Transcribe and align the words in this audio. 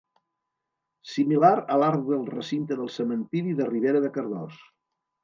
Similar 1.09 1.51
a 1.75 1.77
l'arc 1.83 2.01
del 2.07 2.23
recinte 2.29 2.79
del 2.79 2.89
cementiri 2.95 3.53
de 3.61 3.69
Ribera 3.69 4.03
de 4.07 4.11
Cardós. 4.17 4.57